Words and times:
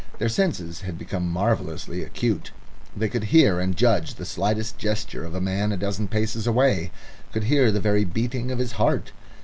Their 0.17 0.29
senses 0.29 0.81
had 0.81 0.97
become 0.97 1.29
marvellously 1.29 2.01
acute; 2.03 2.49
they 2.97 3.07
could 3.07 3.25
hear 3.25 3.59
and 3.59 3.77
judge 3.77 4.15
the 4.15 4.25
slightest 4.25 4.79
gesture 4.79 5.23
of 5.23 5.35
a 5.35 5.39
man 5.39 5.71
a 5.71 5.77
dozen 5.77 6.07
paces 6.07 6.47
away 6.47 6.89
could 7.31 7.43
hear 7.43 7.71
the 7.71 7.79
very 7.79 8.03
beating 8.03 8.49
of 8.49 8.57
his 8.57 8.71
heart. 8.71 9.11